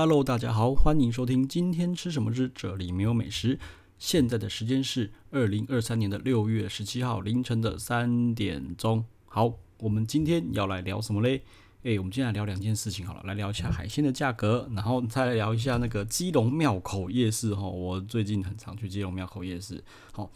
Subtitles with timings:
[0.00, 3.58] Hello，大家好，欢迎收听今天吃什么之这里没有美食。
[3.98, 9.04] 现在的时间是二零二三年的六月十七号凌晨的三点钟。
[9.26, 11.42] 好，我们今天要来聊什么嘞？
[11.82, 17.66] 诶，我们今天来聊两件事情好了，来聊一下海鲜的价格，然后再来聊一下那个基隆庙口夜市哈。
[17.66, 19.82] 我最近很常去基隆庙口夜市。
[20.12, 20.30] 好，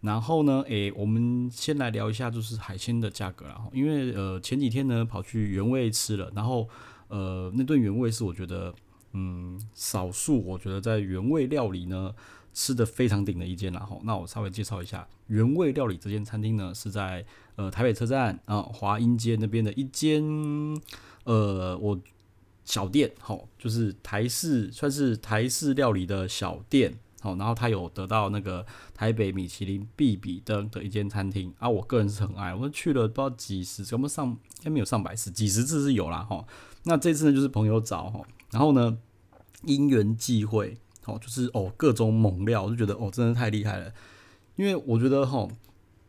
[0.00, 3.64] 然后呢，诶，我们先来聊一下就是海鲜的价格啦。
[3.72, 6.68] 因为呃前几天呢跑去原味吃了，然后
[7.06, 8.74] 呃那顿原味是我觉得。
[9.16, 12.12] 嗯，少数我觉得在原味料理呢
[12.52, 20.22] 吃的非常顶的一间，然后那我稍微介绍一下原味料理这间餐厅呢是在呃台北车站啊华阴街那边的一间
[21.22, 22.00] 呃我
[22.64, 36.44] 小店，好，就是台式算是台式料理的小店，好，然后它有得到那个台北米其林必比登的一间餐厅啊，我个人是很爱，我去了不知道几十，怎么上应该没有上百次，几十次是有啦哈，
[36.84, 38.20] 那这次呢就是朋友找哈。
[38.54, 38.96] 然后呢，
[39.64, 43.92] 因缘际会，哦，就是哦，各种猛料，我就觉得哦，真的太厉害了。
[44.54, 45.48] 因为我觉得哈，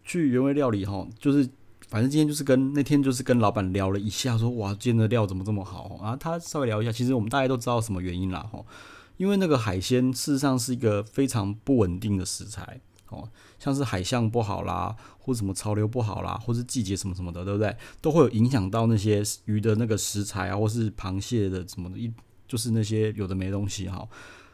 [0.03, 1.49] 去原味料理哈，就是
[1.87, 6.15] 反正今天就是跟那天就是跟老板聊了一下，说哇，今天的料怎么这么好啊？
[6.15, 8.63] 他稍微聊一下，其实我们大家都知道什么原因啦哈。
[9.17, 13.27] 因为那个海鲜事实上是一个非常不稳定的食材哦，
[13.57, 17.75] 像是海象不好啦，或什么潮流不好啦，或是季节什么什么的，对不对？
[17.99, 22.13] 都会有影响到那些鱼的那个食材啊，或是螃蟹的什么的一。
[22.47, 24.07] 就是那些有的没东西哈，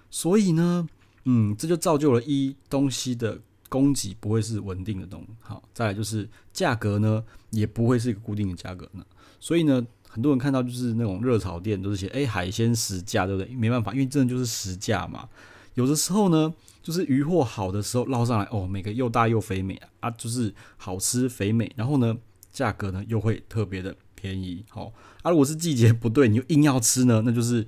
[0.10, 0.88] 所以呢，
[1.26, 3.40] 嗯，这就造就了一东西的
[3.70, 9.06] 供给不会是稳定的东，好，再来就是价格呢也不会是一个固定的价格呢，
[9.40, 13.54] 所以呢，很多人看到就是那种热炒店都是写哎海鲜实价，对不对？
[13.56, 15.28] 没办法，因为真的就是实价嘛。
[15.76, 16.54] 有的时候呢，
[16.84, 22.18] 就是鱼货好的时候捞上来哦，每个又大又肥美啊，就是好吃肥美，然后呢，
[22.52, 23.96] 价格呢又会特别的。
[24.22, 25.32] 便宜好啊！
[25.32, 27.66] 如果是季节不对，你又硬要吃呢，那就是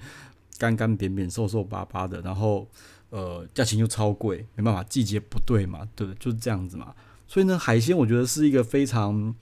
[0.60, 2.68] 干干扁扁、瘦瘦巴巴的，然后
[3.10, 6.08] 呃，价钱又超贵，没办法，季节不对嘛，对？
[6.20, 6.94] 就是这样子嘛。
[7.28, 9.34] 所以呢，海鲜我觉得是一个非常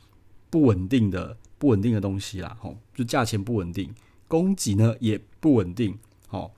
[0.50, 2.56] 不稳定的、不稳定的东西啦。
[2.62, 3.94] 吼，就价钱不稳定，
[4.30, 5.98] 供给呢也不稳定。
[6.28, 6.54] 好，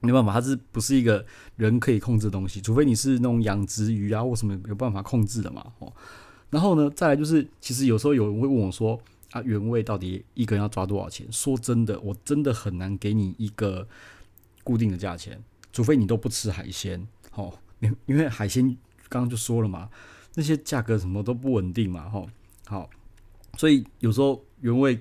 [0.00, 2.60] 没办法，它是不是一个人可以控制的东西？
[2.60, 5.64] 除非你是那种养殖鱼啊，或什么有办法控制的嘛。
[5.80, 5.92] 哦，
[6.50, 9.00] 然后呢，再来就是，其实有时候有人会问我说。
[9.32, 11.30] 啊，原味到底一个人要抓多少钱？
[11.30, 13.86] 说真的，我真的很难给你一个
[14.64, 18.64] 固定的价钱，除非你都不吃海鲜，吼，因因为海鲜
[19.08, 19.90] 刚刚就说了嘛，
[20.34, 22.28] 那些价格什么都不稳定嘛，吼，
[22.66, 22.88] 好，
[23.58, 24.98] 所以有时候原味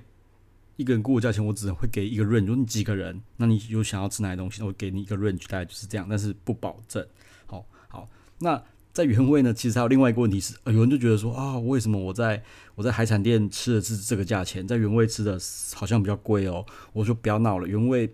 [0.76, 7.08] 一个人估的价钱，我只能会给一个 range，如果你几个人，那你有想要吃哪些东西，我给你一个 range，大概就是这样，但是不保证，
[7.46, 8.10] 好好，
[8.40, 8.62] 那。
[8.98, 12.42] 在原味呢，其实还有另外一个问题是，有人就觉得说啊，为什么我在
[12.74, 15.40] 我在海产店吃的是这个价钱，在原味吃的
[15.76, 16.66] 好像比较贵哦？
[16.94, 18.12] 我说不要闹了，原味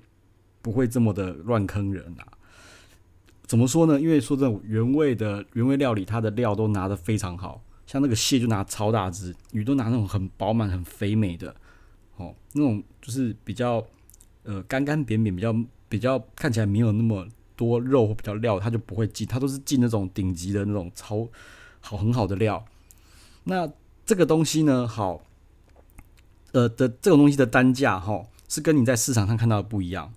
[0.62, 2.28] 不会这么的乱坑人啊。
[3.46, 3.98] 怎么说呢？
[3.98, 11.56] 因为说真的，原味的原味料理，它的料都拿得非常好，像那个蟹就拿超大只，鱼都拿那种很饱满、很肥美的，
[12.18, 13.82] 哦，那种就是比较
[14.44, 15.56] 呃干干扁扁，比较
[15.88, 17.26] 比较看起来没有那么。
[17.56, 21.28] 多肉或比较料，它就不会进，它都是进那种顶级的那种超
[21.80, 22.66] 好很好的料。
[23.46, 23.70] 那
[24.06, 25.22] 这个东西呢，好，
[26.52, 30.12] 呃的这种东西的单价哈，是跟你在市场上看到的不一样。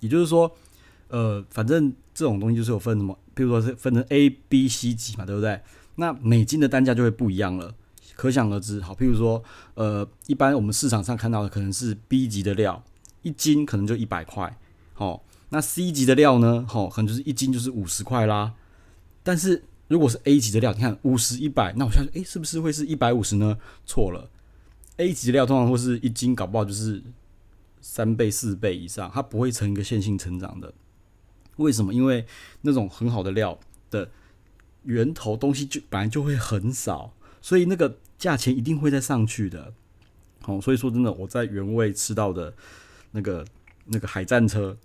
[0.00, 0.50] 也就是说，
[1.08, 5.60] 呃，反正这种东西就是有分什么，比如说是分成 A、B、C 级嘛，对不对？
[5.96, 7.74] 那每斤的单价就会不一样了，
[8.14, 8.80] 可想而知。
[8.80, 9.42] 好，譬如说，
[9.74, 12.82] 呃，一般我们市场上看到的可能是 B 级的料，
[13.22, 14.56] 一斤可能就一百块，
[14.94, 15.22] 好。
[15.50, 16.64] 那 C 级的料呢？
[16.68, 18.54] 吼，可能就是一斤就是五十块啦。
[19.22, 23.58] 但是如果是 A 级的料，你看五十一百，那我想说，诶，是不是会是一百五十呢？
[23.84, 24.30] 错了
[24.96, 27.02] ，A 级的料通常会是一斤，搞不好就是
[27.80, 30.72] 三倍、四倍以上，它不会成一个线性成长的。
[31.56, 31.92] 为什么？
[31.92, 32.24] 因为
[32.62, 33.58] 那种很好的料
[33.90, 34.08] 的
[34.84, 37.12] 源头东西就本来就会很少，
[37.42, 39.74] 所以那个价钱一定会再上去的。
[40.42, 42.54] 好，所以说真的，我在原味吃到的
[43.10, 43.44] 那个
[43.86, 44.78] 那个海战车。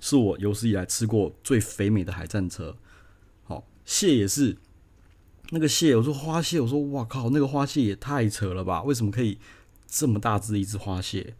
[0.00, 2.76] 是我有史以来吃过最肥美的海战车，
[3.44, 4.56] 好，蟹也是
[5.50, 8.82] 那个蟹，我说花蟹，我说哇靠，那个花蟹也太扯了吧？
[8.82, 9.38] 为什么可以
[9.86, 11.34] 这么大只一只花蟹？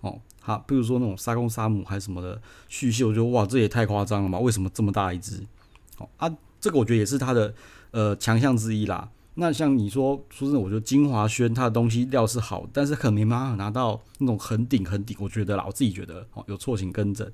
[0.00, 4.38] 哦，好，比如说那种沙公沙母还是什么的续蟹，我觉得哇，这也太夸张了吧？
[4.38, 5.42] 为什么这么大一只？
[5.98, 6.30] 哦啊，
[6.60, 7.54] 这个我觉得也是它的
[7.90, 9.10] 呃强项之一啦。
[9.36, 17.28] 那像你说说真的，我觉得金华轩它的东西料是好，但是可能没办法拿到那种很顶很顶，我觉得啦，我自己觉得哦，有错请更正。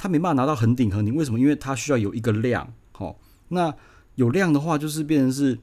[0.00, 1.38] 他没办法拿到很顶很顶，为什么？
[1.38, 3.74] 因为他需要有一个量，好，那
[4.14, 5.58] 有量的话，就是变成是，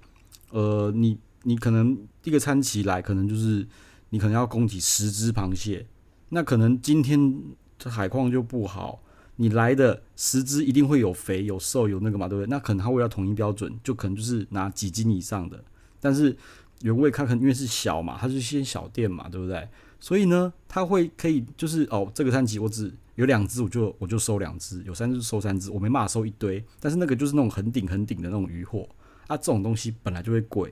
[0.51, 3.67] 呃，你你可能一个餐期来，可能就是
[4.11, 5.87] 你可能要供给十只螃蟹，
[6.29, 7.41] 那可能今天
[7.79, 9.01] 这海况就不好，
[9.37, 12.47] 你来的十只一定会有肥有瘦有那个嘛，对不对？
[12.47, 15.63] 那可能他为了统一标准，就可能就是拿几斤以上的。
[15.99, 16.37] 但是
[16.83, 19.67] 原味它可能因为是小嘛，它是些小店嘛，对不对？
[19.99, 26.63] 所以呢，他会可以就是哦，这个餐期我只有两只，我就我就收两只；有三只收三只，我没办法收一堆。
[26.79, 28.87] 但是那个就是那种很顶很顶的那种鱼货
[29.25, 30.71] 啊，这种东西本来就会贵，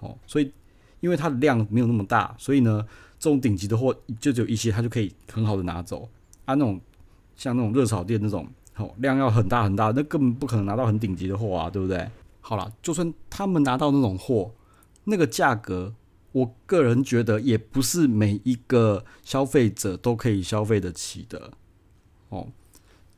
[0.00, 0.50] 哦，所以
[1.00, 2.82] 因为它的量没有那么大，所以呢，
[3.18, 6.08] 这种顶级的货就只有一些，它就可以很好的拿走
[6.46, 6.54] 啊。
[6.54, 6.80] 那种
[7.36, 12.08] 像那种热炒店那种，哦，量要很大很大，那根本不可能拿到很顶级的货啊，对不对？
[12.40, 14.50] 好啦，就算他们拿到那种货，
[15.04, 15.94] 那个价格。
[16.32, 21.50] 我个人觉得也不是每一个消费者都可以消费得起的
[22.36, 22.48] 哦。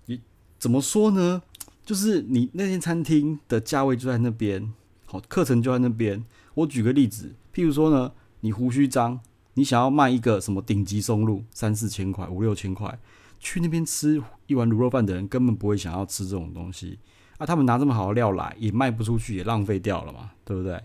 [0.07, 0.21] 你
[0.59, 1.43] 怎么说呢？
[1.85, 4.73] 就是你那间餐厅的价位就在那边，
[5.07, 6.23] 好，课程就在那边。
[6.55, 9.21] 我举个例子，譬如说呢，你胡须张，
[9.55, 12.99] 你想要卖一个什么顶级松露，三四千块、五六千块，
[13.41, 16.99] 去那边吃一碗卤肉饭的人根本不会想要吃这种东西
[17.39, 17.47] 啊。
[17.47, 20.79] 他们拿这么好的料来，也卖不出去，也浪费掉了嘛，对不对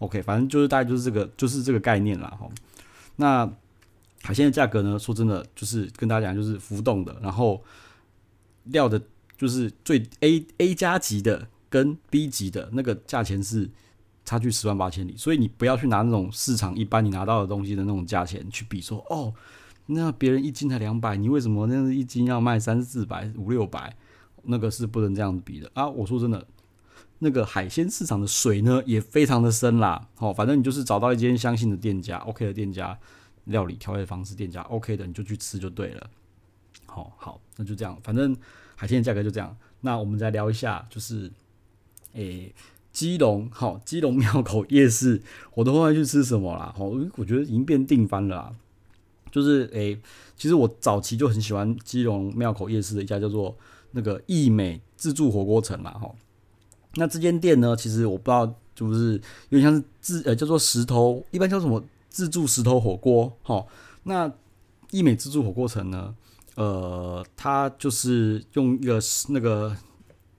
[0.00, 2.28] ？OK，反正就是大概就是这个，就是这个概念啦。
[2.38, 2.46] 哈。
[3.16, 3.50] 那
[4.22, 4.98] 海鲜的价格呢？
[4.98, 7.16] 说真的，就是跟大家讲，就是浮动的。
[7.20, 7.62] 然后
[8.64, 9.00] 料的，
[9.36, 13.68] 就是最 A A 加级的跟 B 级的那个价钱是
[14.24, 15.14] 差距十万八千里。
[15.16, 19.34] 所以你不要去拿那种市场一般你拿到的东西的那种价钱去比，说哦，
[19.86, 23.96] 那别人一斤才两百，你为什么那一斤要卖三四百、五六百？
[24.44, 25.88] 那个是不能这样子比的啊！
[25.88, 26.46] 我说真的。
[27.20, 30.08] 那个海鲜市场的水呢，也非常的深啦。
[30.18, 32.98] 哦，反正你就是找到一间相信的店家，OK 的店家，
[33.44, 36.10] 料理调味方式店家，OK 的，你就去吃就对了。
[36.86, 38.36] 好好，那就这样，反正
[38.76, 39.56] 海鲜的价格就这样。
[39.80, 41.30] 那我们再聊一下，就是，
[42.12, 42.54] 诶、欸，
[42.92, 45.20] 基隆，好，基隆庙口夜市，
[45.54, 46.72] 我都会去吃什么啦？
[46.76, 46.84] 好，
[47.16, 48.52] 我觉得已经变定番了啦。
[49.30, 49.98] 就是，诶、
[50.36, 53.56] 其实我早期就很喜欢基隆庙口夜市的一家叫做
[53.92, 56.14] 那个义美自助火锅城啦，哈。
[56.96, 59.14] 那这间店呢，其实我不知道，就是
[59.48, 63.66] 有点像是自呃叫做石头，一般叫什么自助石头火锅，齁。
[64.04, 64.30] 那
[64.90, 66.14] 义美自助火锅城呢，
[66.54, 69.00] 呃，它就是用一个
[69.30, 69.74] 那个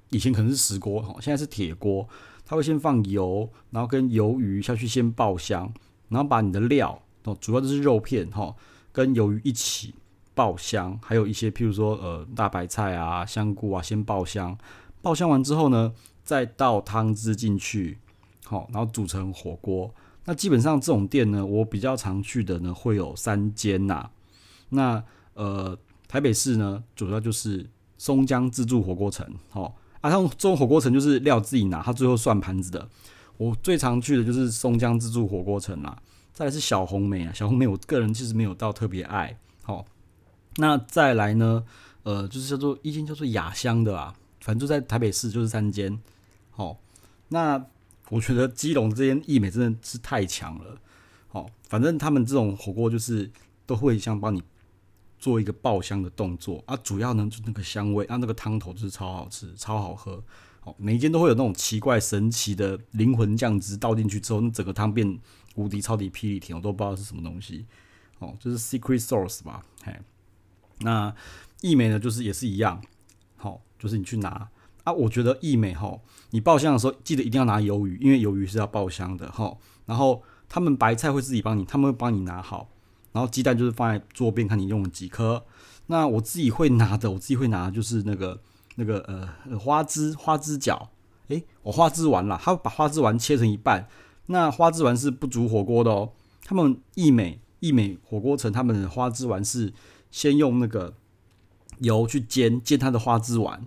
[0.10, 2.08] 以前可能是石锅，齁，现在是铁锅，
[2.46, 5.74] 它会先放油，然后跟鱿鱼下去先爆香，
[6.10, 8.54] 然后把你的料哦，主要就是肉片齁，
[8.92, 9.96] 跟鱿鱼一起
[10.36, 14.58] 爆香，还有一些譬如说呃大白菜啊、香菇啊，先爆香，
[15.02, 15.94] 爆香完之后呢。
[16.26, 17.98] 再倒汤汁进去，
[18.46, 19.94] 好，然后煮成火锅。
[20.26, 24.10] 那基本上这种店呢，我比较常去的呢，会有三间呐。
[24.70, 25.04] 那
[25.34, 25.78] 呃，
[26.08, 32.88] 台北市呢，主要就是松江自助火锅城，好啊，像这种火锅城就是料自己拿，他最后算盘子的。
[33.38, 35.98] 我最常去的就是松江自助火锅城啦。
[36.34, 39.38] 再来是小红梅啊，小红梅我个人其实没有到特别爱。
[39.64, 39.86] 好，
[40.58, 41.64] 那再来呢，
[42.04, 46.00] 呃，就是叫做一间叫做雅香的啊，反正就在台北市就是三间。
[46.52, 46.80] 好，
[47.30, 47.66] 那
[48.14, 50.80] 我觉得基隆这间义美真的是太强了。
[51.30, 53.32] 好，反正他们这种火锅就是
[53.66, 54.44] 都会像帮你
[55.18, 60.24] 做一个爆香的动作啊，主要呢就那个香味啊，那个汤头就是超好吃、超好喝。
[60.60, 65.20] 好，每一间都会有那种奇怪神奇的灵魂酱汁倒进去之后，那整个汤变
[65.56, 67.66] 无敌超级霹雳甜，我都不知道是什么东西。
[68.20, 69.66] 哦，就是 secret sauce 吧。
[69.82, 70.00] 嘿，
[70.82, 71.14] 那
[71.62, 72.80] 义美呢，就是也是一样。
[73.38, 74.48] 好，就是你去拿。
[74.84, 76.00] 啊，我觉得义美齁，
[76.32, 79.56] 你爆香的时候记得一定要拿鱿鱼，因为鱿鱼是要爆香的哈。
[79.86, 82.70] 然后他们白菜会自己帮你，他们会帮你拿好。
[83.12, 85.44] 然后鸡蛋就是放在桌边，看你用了几颗。
[85.88, 88.42] 那我自己会拿的，我自己会拿就是那个
[88.76, 90.88] 那个呃花枝花枝饺。
[91.28, 93.88] 诶，我花枝丸啦，他把花枝丸切成一半。
[94.26, 96.12] 那花枝丸是不煮火锅的哦。
[96.44, 99.74] 他们义美义美火锅城，他们的花枝丸是
[100.12, 100.94] 先用那个
[101.80, 103.66] 油去煎煎它的花枝丸。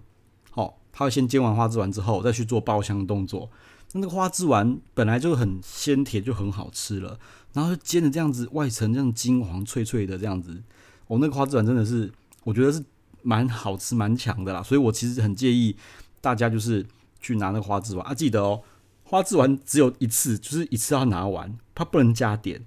[0.98, 3.50] 他会先煎完花枝丸之后，再去做爆香的动作。
[3.92, 7.20] 那那个花枝丸本来就很鲜甜，就很好吃了。
[7.52, 10.62] 然后煎的这样子，外层这样金黄脆脆的这样子，
[11.08, 12.10] 哦，那个花枝丸真的是，
[12.44, 12.82] 我觉得是
[13.20, 14.62] 蛮好吃、蛮强的啦。
[14.62, 15.76] 所以我其实很建议
[16.22, 16.86] 大家就是
[17.20, 18.62] 去拿那个花枝丸啊，记得哦，
[19.04, 22.64] 花枝丸只有一次，就是一次要拿完，它不能加点，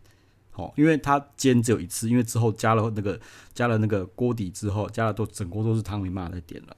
[0.54, 3.20] 哦，因为它煎只有一次，因为之后加了那个
[3.56, 6.78] 加了那个锅底之后，加了都整锅都是汤，没办法再点了，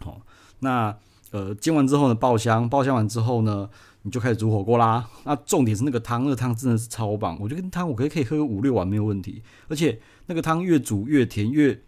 [0.00, 0.20] 好。
[0.60, 0.96] 那
[1.30, 3.68] 呃煎完之后呢，爆香，爆香完之后呢，
[4.02, 5.08] 你就开始煮火锅啦。
[5.24, 7.36] 那重点是那个汤，那个汤真的是超棒。
[7.40, 9.42] 我觉得汤我可以可以喝个五六碗没有问题。
[9.68, 11.80] 而且那个汤越煮越甜，越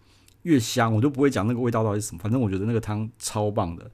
[0.43, 0.93] 越香。
[0.93, 3.89] 我就不会讲那个味道到底是什么，反正我觉得那个汤超棒的。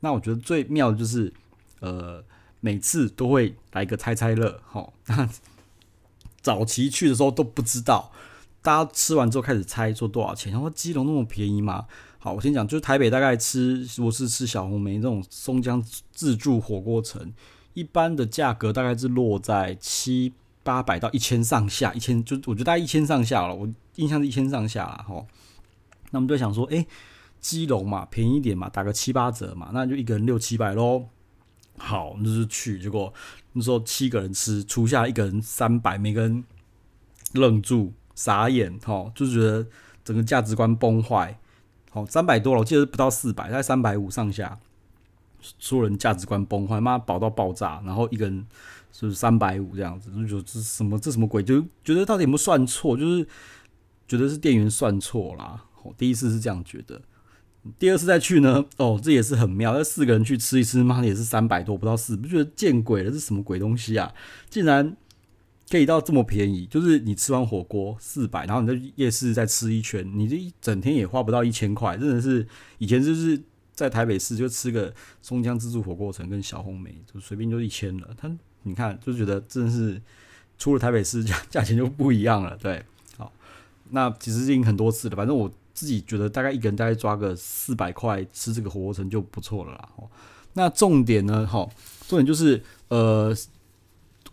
[0.00, 1.32] 那我觉得最妙的就是
[1.80, 2.22] 呃
[2.60, 4.90] 每次都会来个猜猜乐，齁。
[5.06, 5.28] 那
[6.40, 8.10] 早期去的时候都不知道，
[8.60, 11.86] 大家吃完之后开始猜说多少钱，然后基隆那么便宜吗？
[12.18, 17.32] 好，我先讲，就是台北大概吃，如果是吃小红梅这种松江自助火锅城，
[17.74, 20.32] 一般的价格大概是落在七
[20.64, 25.24] 八百到一千上下，一千就我觉得大概一千上下了，我印象是一千上下了哈。
[26.10, 26.84] 那我们就想说，哎、
[27.40, 31.06] 基隆嘛，便宜一点嘛，打个七八折嘛，那就一个人六七百喽。
[31.76, 33.14] 好，那就去，结果
[33.52, 36.42] 那时候七个人吃，除下一个人三百，每个人
[37.34, 39.64] 愣住傻眼，哈，就觉得
[40.02, 41.38] 整个价值观崩坏。
[41.92, 44.58] 好，三百多了，我记得不到四百，在三百五上下。
[45.40, 48.44] 所有人价值观崩坏，妈饱到爆炸，然后一个人
[48.90, 51.44] 是三百五这样子，就觉得这什么这什么鬼？
[51.44, 52.96] 就觉得到底有没有算错？
[52.96, 53.24] 就是
[54.08, 55.64] 觉得是店员算错啦。
[55.84, 57.00] 我第一次是这样觉得，
[57.78, 59.72] 第二次再去呢，哦，这也是很妙。
[59.72, 63.10] 那四个人去吃一吃，妈的也是三百多，不到四，不觉得见鬼了？
[63.12, 64.12] 这是什么鬼东西啊？
[64.50, 64.96] 竟然！
[65.70, 72.46] 可以到这么便宜，就是你吃完火锅四百，然后你在夜市再吃一圈，你这一整天也花不到一千块，真的是
[72.78, 73.38] 以前就是
[73.74, 78.08] 在台北市就吃个松江自助火锅城跟小红梅，就随便就一千了。
[78.16, 80.00] 他你看就觉得真的是
[80.58, 82.82] 出了台北市价价钱就不一样了，对，
[83.18, 83.30] 好，
[83.90, 89.88] 那其实已经很多次了，反正我自己觉得大概一个人大概抓个四百块吃这个火锅城就不错了啦。
[90.54, 91.68] 那重点呢，哈，
[92.08, 93.36] 重点就是呃。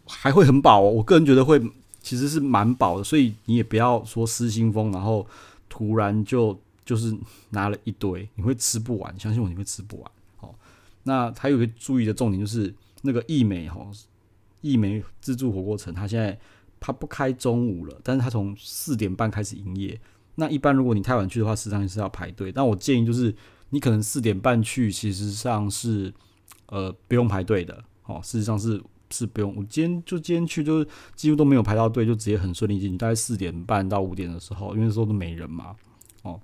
[0.08, 1.60] 还会很饱哦，我个人觉得会
[2.02, 5.26] 其实是蛮饱的，所以你也不要说失心疯，然后
[5.68, 7.16] 突然就就是
[7.50, 10.12] 拿了一堆，你会吃不完，相信我，你会吃不完。
[10.38, 10.54] 好，
[11.04, 12.72] 那还有一个注意的重点就是
[13.02, 13.80] 那个义美哈，
[14.62, 16.38] 义美自助火锅城，它现在
[16.80, 20.00] 它不开中午了，但是它从四点半开始营业。
[20.36, 22.52] 那一般如果你太晚去的话，实际上是要排队。
[22.52, 23.36] 但我建议就是
[23.72, 26.14] 你可能四点半去，其实上是
[26.68, 27.84] 呃不用排队的。
[28.06, 28.80] 哦，事实上是。
[29.18, 32.98] 是不用，我今天就今天去，就是几乎都没有排到队，就直接很顺利进去。
[32.98, 35.74] 大概四点半到五点的时候，因为那时候都没人嘛。
[36.24, 36.38] 哦，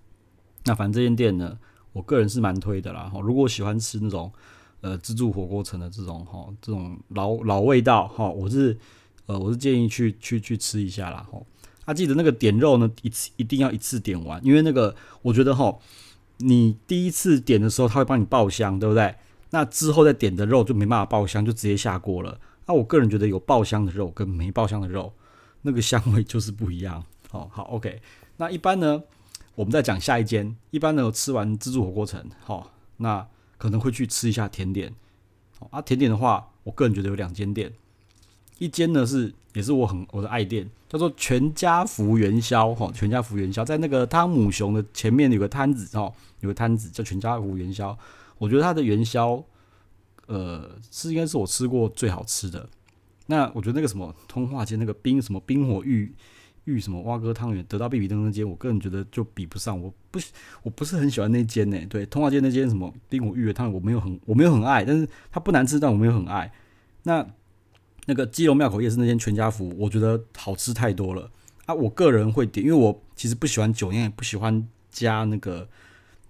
[0.63, 1.57] 那反正这间店呢，
[1.91, 3.11] 我个人是蛮推的啦。
[3.21, 4.31] 如果喜欢吃那种
[4.79, 8.77] 呃自助火锅城的这种哈这种老老味道哈，我是
[9.25, 11.27] 呃我是建议去去去吃一下啦。
[11.29, 11.41] 哈，
[11.83, 15.77] 啊记得那个点肉呢，一次一定要一次点完，因为那个我觉得哈，
[16.37, 19.13] 你第一次点的时候他会帮你爆香，对不对？
[19.53, 22.39] 那之后再点的肉就没办法爆香，就直接下锅了。
[22.65, 25.11] 那我个人觉得有爆香的肉跟没爆香的肉，
[25.63, 27.03] 那个香味就是不一样。
[27.31, 28.01] 哦好，OK。
[28.37, 29.03] 那一般呢，
[29.55, 30.55] 我们再讲下一间。
[30.69, 33.27] 一般呢，吃完自助火锅城，好，那
[33.57, 34.93] 可能会去吃一下甜点。
[35.59, 37.73] 哦啊，甜点的话，我个人觉得有两间店，
[38.59, 42.73] 一间呢是也是我很我的爱店，叫做全家福元宵。
[42.75, 47.97] 哈，全家福元宵在那个汤姆熊的前面有个摊子哦，有个摊子叫全家福元宵。
[48.37, 49.43] 我觉得它的元宵。
[50.31, 52.69] 呃，是应该是我吃过最好吃的。
[53.25, 56.13] 那我觉得那个什么通化街那个冰什么冰火玉
[56.63, 59.77] 玉什么蛙哥汤圆，得到必比登那间，我个人觉得就比不上。
[59.77, 60.19] 我不
[60.63, 61.77] 我不是很喜欢那间呢。
[61.89, 66.49] 对，通化街那间什么冰火玉的汤圆，我没有很我没有很爱，但是它不难吃，但我没有很爱。
[67.03, 67.27] 那
[68.05, 71.29] 那个基隆庙口夜市那间全家福，我觉得好吃太多了
[71.65, 71.75] 啊！
[71.75, 75.67] 我个人会点，因为我其实不喜欢酒，因为不喜欢加那个。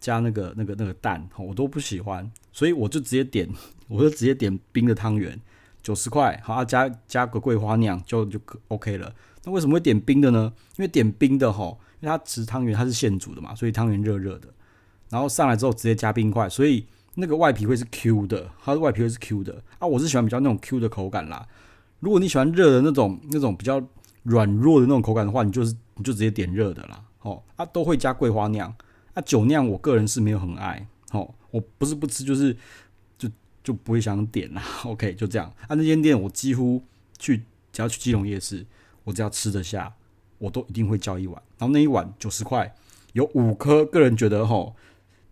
[0.02, 3.48] 加那个、那个、那个蛋，我都不喜欢，所以我就直接点，
[3.92, 5.38] 我就直接点冰的汤圆，
[5.84, 9.14] 九十块，好啊，加加个桂花酿就就 OK 了。
[9.44, 10.52] 那为什么会点冰的呢？
[10.78, 14.48] 因为点冰的吼，因为它其实汤圆它是现煮的嘛，所以汤圆热热的，
[15.10, 19.86] 然后上来之后直接加冰块，所以那个外皮会是 Q 的，它的外皮会是 Q 的啊。
[19.86, 21.46] 我是喜欢比较那种 Q 的口感啦。
[22.00, 23.82] 如果你喜欢热的那种那种比较
[24.24, 27.04] 软弱的那种口感的话，你就是你就直接点热的啦。
[27.22, 28.74] 哦，啊都会加桂花酿。
[29.14, 32.56] 啊，酒酿我个人是没有很爱，哦，我不是不吃，就是
[33.64, 34.64] 就不会想点啦。
[34.86, 35.54] OK，就这样。
[35.68, 36.84] 啊，那间店我几乎
[37.18, 38.66] 去，只要去基隆夜市，
[39.04, 39.94] 我只要吃得下，
[40.38, 41.42] 我都一定会叫一碗。
[41.58, 42.74] 然后那一碗九十块，
[43.14, 44.76] 有五颗，个人觉得吼，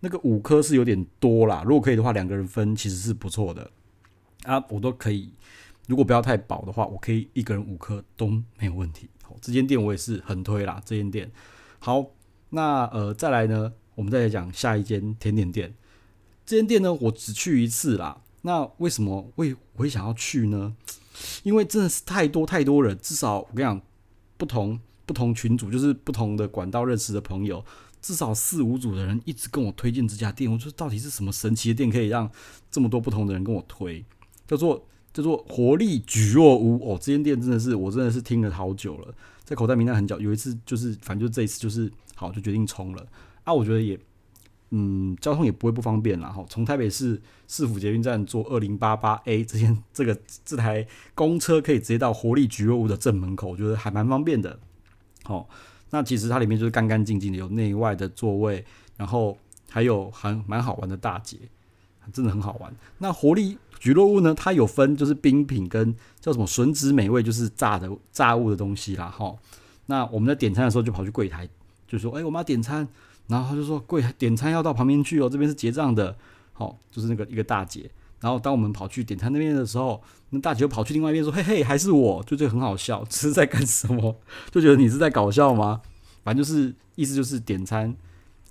[0.00, 1.62] 那个五颗是有点多啦。
[1.64, 3.70] 如果可以的话，两个人分其实是不错的。
[4.44, 5.32] 啊，我都可以，
[5.86, 9.08] 如果不要太饱的话，我可以一个人五颗都没有问题。
[9.22, 10.80] 好，这间店我也是很推啦。
[10.84, 11.30] 这间店
[11.78, 12.06] 好。
[12.52, 15.72] 那呃，再来呢，我们再来讲下一间甜点店。
[16.50, 18.22] 这间店呢，我只去一次啦。
[18.42, 20.74] 那为什么会我会想要去呢？
[21.44, 23.80] 因为真的是太多太多人，至少我跟你讲，
[24.36, 27.64] 不同不同群组，就是不同的管道认识的朋友，
[28.02, 30.50] 至少四五组的人一直跟我推荐这家店。
[30.50, 32.28] 我说到底是什么神奇的店，可以让
[32.68, 34.04] 这么多不同的人跟我推？
[34.48, 36.98] 叫做叫做活力蒟蒻屋哦。
[37.00, 39.14] 这间店真的是我真的是听了好久了，
[39.44, 40.18] 在口袋名单很久。
[40.18, 41.88] 有一次就是反正就这一次就是。
[42.16, 43.06] 好，就决定冲了
[43.44, 43.54] 啊！
[43.54, 43.98] 我觉得也，
[44.72, 46.28] 嗯，交通也不会不方便啦。
[46.28, 54.60] 哈，从台北市市府捷运站坐二零八八 A 这间这个这台公车可以直接到活力蒟蒻屋的正门口，我觉得还蛮方便的。
[55.24, 55.48] 好，
[55.90, 58.64] 那其实它里面就是干干净净的，有内外的座位，
[58.96, 59.36] 然后
[59.68, 61.36] 还有还蛮好玩的大姐，
[62.12, 62.72] 真的很好玩。
[62.98, 69.36] 那活力蒟蒻屋呢，它有分就是冰品跟叫什么吮指美味，就是炸的炸物的东西啦，哈。
[69.86, 71.48] 那我们在点餐的时候就跑去柜台，
[71.88, 72.86] 就说：“哎，我们要点餐。”
[73.30, 76.16] 然后他就说：“贵点餐要到旁边去哦，这边是结账的。”
[76.52, 77.90] 好，就是那个一个大姐。
[78.20, 84.16] 然后当我们跑去点餐那边的时候，那大姐又跑去另外一边说：“嘿嘿，还是我。”就这很好笑，这是在干什么？
[84.50, 85.80] 就觉得你是在搞笑吗？
[86.22, 87.96] 反正就是意思就是点餐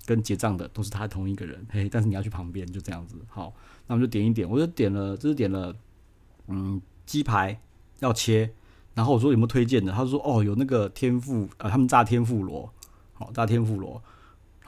[0.06, 3.16] 跟结账的都是他同一个人，嘿，但是你要去旁边，就这样子。
[3.28, 3.54] 好，
[3.86, 5.72] 那我们就点一点，我就点了，就是点了，
[6.48, 7.60] 嗯，鸡排
[8.00, 8.50] 要切。
[8.92, 9.92] 然后我说有没有推荐的？
[9.92, 12.68] 他说哦，有那个天妇啊，他们炸天妇罗，
[13.14, 14.02] 好炸天妇罗，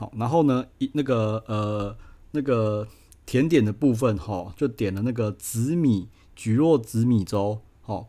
[0.02, 0.12] 好。
[0.16, 1.96] 然后呢，一那个呃
[2.32, 2.88] 那个
[3.24, 8.08] 甜点的部分哈，就点了那个紫米蒟蒻紫米粥，好。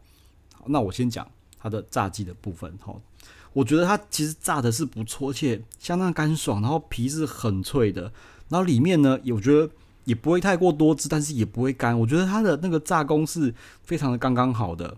[0.66, 2.96] 那我先讲它的炸鸡的部分哈，
[3.52, 8.04] 我觉得它其实炸的是不错，而且相当干爽，然后皮是很脆的，
[8.48, 9.70] 然后里面呢，我觉得
[10.06, 14.98] 也不会太过多汁，但是也不会干，我觉得它的那个炸工是非常的刚刚好的。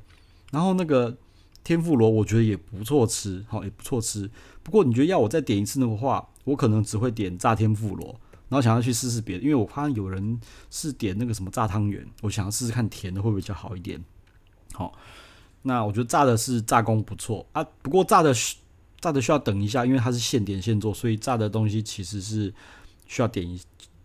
[0.52, 1.18] 然后那个
[1.64, 4.30] 天妇罗，我觉得也不错吃，好也不错吃。
[4.62, 8.08] 不过你觉得要我再点一次的话，我可能只会点炸天妇罗，
[8.48, 10.40] 然后想要去试试别的，因为我发现有人
[10.72, 14.02] 是点那个什么炸汤圆，我想要试试看甜的会不会比较好一点。
[14.72, 14.98] 好，
[15.64, 18.34] 那我觉得炸的是炸工不错啊，不过炸的
[19.02, 22.54] 炸的需要等一下，因为它是现点现做，所以炸的东西其实是
[23.06, 23.62] 需要点一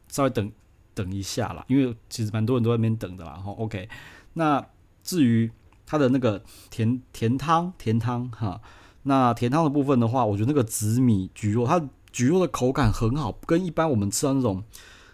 [0.08, 0.50] 稍微等
[0.92, 3.40] 等一下啦，因为其实蛮多人都在那边等的啦。
[3.44, 3.88] 好，OK，
[4.32, 4.66] 那
[5.04, 5.50] 至于。
[5.86, 8.60] 它的那个甜甜汤甜汤哈，
[9.02, 14.62] 那甜汤的部分的话，我觉得那个紫米蒟蒻，它蒟蒻的口感很好，跟一般我们吃到那种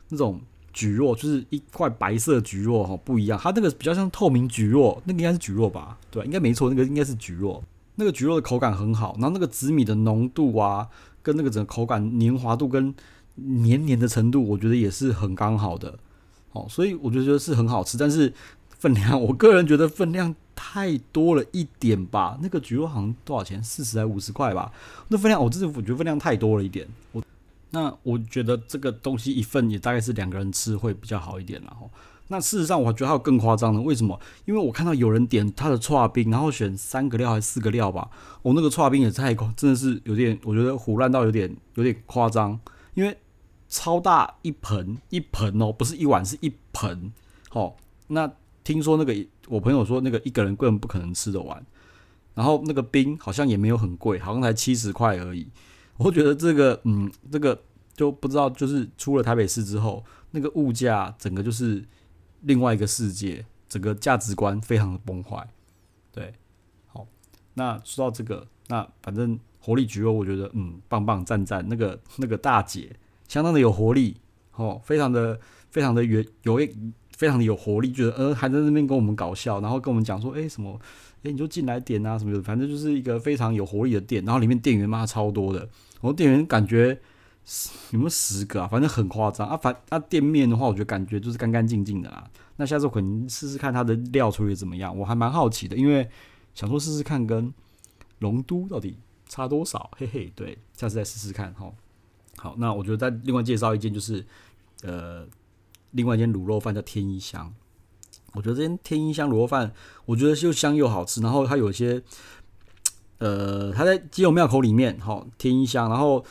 [0.08, 0.40] 那种
[0.74, 5.98] 蒟蒻，就是一块白色蒟蒻哈不一样，它那个比较像透明蒟蒻，那个应该是蒟蒻吧？
[6.10, 7.60] 对，应该没错，那个应该是蒟蒻，
[7.96, 10.88] 那个蒟蒻的口感很好，然后那个紫米的浓度啊，
[11.22, 12.94] 跟那个整个口感黏滑度跟
[13.34, 15.98] 黏黏的程度，我觉得也是很刚好的，
[16.52, 18.32] 哦，所以我觉得是很好吃，但是
[18.78, 20.34] 分量，我个人觉得分量。
[20.56, 23.62] 太多了一点吧，那个蒟蒻好像多少钱？
[23.62, 24.72] 四十还五十块吧？
[25.08, 26.88] 那分量，我真的我觉得分量太多了一点。
[27.12, 27.22] 我
[27.70, 31.60] 那我觉得这个东西一份也大概是两个人吃会比较好一点。
[31.62, 31.90] 然后，
[32.28, 34.18] 那事实上我觉得还有更夸张的，为什么？
[34.46, 38.08] 因为我看到有人点他的剉冰，然后选三个料还是四个料吧？
[38.40, 42.58] 我、那个剉冰也太夸，真的是有点，我觉得胡乱到有点有点夸张。
[42.94, 43.14] 因为
[43.68, 47.12] 超大一盆一盆哦，不是一碗是一盆。
[47.52, 47.74] 哦，
[48.08, 48.32] 那。
[48.66, 49.14] 听说那个
[49.46, 51.64] 我朋友说那个一个人根本不可能吃得完，
[52.34, 55.48] 然后那个冰好像也没有很贵，好像才七十块而已。
[55.98, 57.62] 我觉得这个嗯，这个
[57.94, 61.84] 就不知道，就是出了台北市之后，那个物价整个就是
[62.40, 65.48] 另外一个世界，整个价值观非常的崩坏。
[66.10, 66.34] 对，
[66.86, 67.06] 好，
[67.54, 72.96] 那说到这个，那反正活力蒟蒻，我觉得嗯，棒棒赞赞，那个那个大姐
[73.28, 74.16] 相当的有活力，
[74.56, 75.38] 哦，非常的
[75.70, 76.68] 非常的有有。
[77.16, 80.78] 非常的有活力，觉得呃还在那边跟我们搞笑，然后跟我们讲说，哎、什么，
[81.22, 84.22] 哎、你就进来点啊什么的，反正就是一个非常有活力的店。
[84.24, 85.66] 然后里面店员妈超多的，
[86.02, 86.88] 我店员感觉
[87.92, 88.68] 有没有十个啊？
[88.68, 89.56] 反正很夸张啊。
[89.56, 92.30] 反那、啊、店面的话，我觉得感觉就是干干净净的啦。
[92.56, 96.06] 那下次我可能试试看它的料处理怎么样，我还蛮好奇的，因为
[96.54, 97.50] 想说试试看跟
[98.18, 100.30] 龙都到底差多少，嘿嘿。
[100.36, 101.72] 对，下次再试试看哈。
[102.36, 104.22] 好，那我觉得再另外介绍一件就是
[104.82, 105.26] 呃。
[105.92, 107.54] 另外一间卤肉饭叫天一香，
[108.34, 109.72] 我觉得这间天一香卤肉饭，
[110.04, 111.20] 我觉得又香又好吃。
[111.20, 112.02] 然后它有些，
[113.18, 115.88] 呃，它在基隆庙口里面，哈，天一香。
[115.88, 116.24] 然后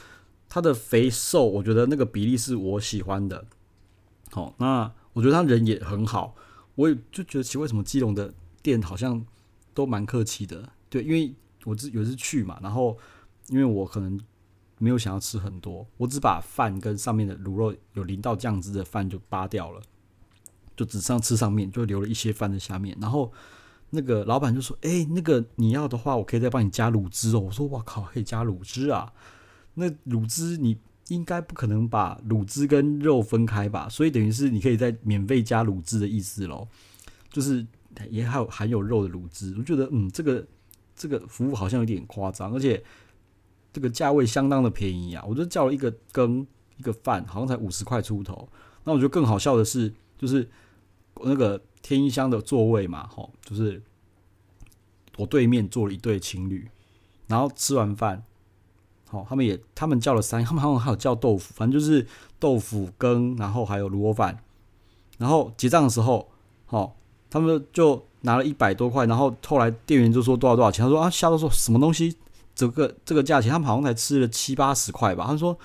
[0.47, 3.45] 它的肥瘦，我觉得那个比例是我喜欢的。
[4.31, 6.35] 好，那我觉得他人也很好，
[6.75, 9.25] 我也就觉得奇怪，为什么基隆的店好像
[9.73, 10.69] 都蛮客气的？
[10.89, 12.97] 对，因为我自有一次去嘛，然后
[13.49, 14.19] 因为我可能。
[14.77, 19.81] 没有想要吃很多，我只把饭跟上面的卤肉有淋到酱汁的饭就扒掉了，
[20.75, 22.97] 就只剩吃上面，就留了一些饭在下面。
[22.99, 23.31] 然后
[23.91, 29.13] 那个老板就说：“哎，那个你要的话，我可以再帮你加卤汁哦。”我说：“哇靠，可以加卤汁啊？
[29.75, 33.87] 那卤汁你应该不可能把卤汁跟肉分开吧？
[33.87, 36.67] 所以等于是你可以再免费加卤汁的意思喽，
[37.29, 37.65] 就是
[38.09, 39.55] 也还有含有肉的卤汁。
[39.57, 40.45] 我觉得嗯，这个
[40.97, 42.83] 这个服务好像有点夸张，而且。
[43.75, 45.21] 这个价位相当的便宜啊！
[45.27, 48.47] 我就叫了一个羹一个饭，好像才五十块出头。
[48.85, 50.49] 那我觉得更好笑的是，就是
[51.21, 53.83] 那个天一香的座位嘛，吼，就是
[55.17, 56.69] 我对面坐了一对情侣，
[57.27, 58.23] 然后吃完饭，
[59.09, 62.07] 好，他们也他们叫了三，他们好像还有叫豆腐，反正就是
[62.39, 64.41] 豆腐羹，然后还有卤肉饭。
[65.17, 66.29] 然后结账的时候，
[66.65, 66.95] 好，
[67.29, 72.15] 他们就拿了一百多块，然后后来店员就说多少多少钱，他说啊，吓到说什么东西？
[72.55, 75.25] 这个这个价钱，他们好像才吃了七八十块吧。
[75.27, 75.57] 他说，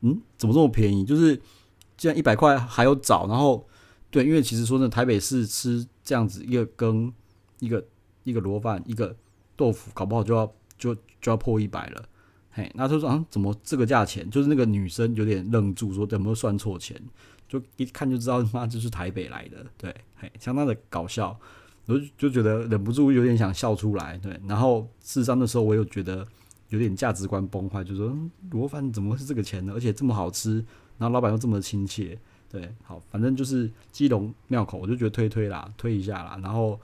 [0.00, 1.04] 嗯，怎么这么便宜？
[1.04, 1.36] 就是
[1.96, 3.66] 既然一百块还有找，然后
[4.10, 7.12] 对，因为其实说呢，台北市吃这样子一个羹，
[7.58, 7.84] 一个
[8.22, 9.14] 一个螺饭，一个
[9.56, 12.08] 豆腐，搞不好就要就就要破一百了。
[12.50, 14.30] 嘿，那他说啊，怎么这个价钱？
[14.30, 17.00] 就是那个女生有点愣住，说有没有算错钱？
[17.48, 21.38] 就一看就知道，妈就是台北来的，对，嘿，相当的搞笑。
[21.88, 24.38] 我就就觉得忍不住有点想笑出来，对。
[24.46, 26.24] 然后事实上的时候，我又觉得
[26.68, 28.14] 有点价值观崩坏，就说
[28.50, 29.72] 罗饭怎么会是这个钱呢？
[29.74, 30.64] 而且这么好吃，
[30.98, 32.18] 然后老板又这么亲切，
[32.50, 32.70] 对。
[32.84, 36.38] 好，反正就是基隆庙口，我就觉得推推啦，推一下啦。
[36.42, 36.78] 然后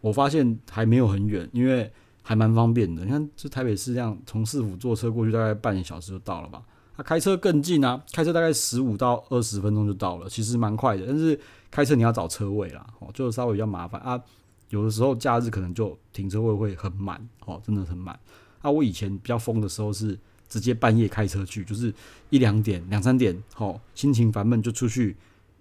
[0.00, 1.92] 我发现还没有很远，因为
[2.22, 3.04] 还蛮方便的。
[3.04, 6.62] 你看，这台北市这样，从市府坐车过去大概半小时就到了吧？
[6.96, 11.06] 他、啊、开车更近啊，开车大概十五到二十分钟就到了，其实蛮快的。
[11.06, 11.38] 但是
[11.70, 14.20] 开车你要找车位啦，哦，就稍微比较麻烦啊。
[14.68, 18.18] 有的时候假日可能就停车位会很满，哦，真的很满。
[18.60, 21.92] 啊，我以前比较疯的时候是直接半夜开车去，就是
[22.30, 25.16] 一两点、两三点，哦，心情烦闷就出去。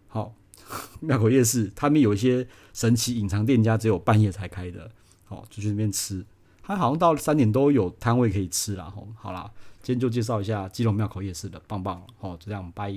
[0.08, 0.34] 好，
[1.02, 4.92] 庙口夜市，他们有一些神奇隐藏店家，只有半夜才开的，
[5.30, 6.26] 哦，就去那边吃。
[6.62, 12.94] 他好像到三点都有摊位可以吃啦，吼，好啦，今天就介绍一下基隆庙口夜市的，棒棒，哦，就这样，拜。